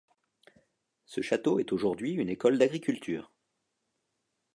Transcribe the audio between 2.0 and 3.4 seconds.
une école d'agriculture.